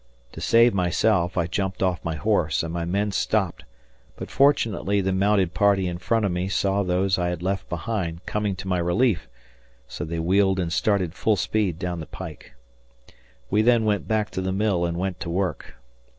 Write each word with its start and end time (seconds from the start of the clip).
To 0.31 0.41
save 0.41 0.73
myself, 0.73 1.37
I 1.37 1.45
jumped 1.45 1.83
off 1.83 2.03
my 2.03 2.15
horse 2.15 2.63
and 2.63 2.73
my 2.73 2.85
men 2.85 3.11
stopped, 3.11 3.65
but 4.15 4.31
fortunately 4.31 4.99
the 4.99 5.11
mounted 5.13 5.53
party 5.53 5.87
in 5.87 5.99
front 5.99 6.25
of 6.25 6.31
me 6.31 6.47
saw 6.49 6.81
those 6.81 7.19
I 7.19 7.27
had 7.29 7.43
left 7.43 7.69
behind 7.69 8.25
coming 8.25 8.55
to 8.55 8.67
my 8.67 8.79
relief, 8.79 9.29
so 9.87 10.03
they 10.03 10.17
wheeled 10.17 10.59
and 10.59 10.73
started 10.73 11.13
full 11.13 11.35
speed 11.35 11.77
down 11.77 11.99
the 11.99 12.07
pike. 12.07 12.55
We 13.51 13.61
then 13.61 13.85
went 13.85 14.07
back 14.07 14.31
to 14.31 14.41
the 14.41 14.51
mill 14.51 14.85
and 14.87 14.97
went 14.97 15.19
to 15.19 15.29
work. 15.29 15.75